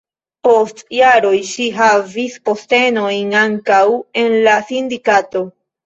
Post 0.45 0.79
jaroj 0.99 1.33
ŝi 1.51 1.67
havis 1.81 2.39
postenojn 2.51 3.39
ankaŭ 3.45 3.87
en 4.27 4.39
la 4.51 4.61
sindikato. 4.75 5.51